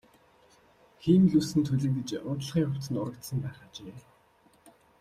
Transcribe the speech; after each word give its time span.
Хиймэл 1.03 1.33
үс 1.39 1.49
нь 1.57 1.65
түлэгдэж 1.67 2.09
унтлагын 2.29 2.71
хувцас 2.71 2.89
нь 2.91 2.99
урагдсан 3.01 3.37
байх 3.41 3.57
ажээ. 3.65 3.95